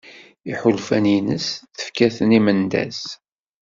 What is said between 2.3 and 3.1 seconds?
i Mendas.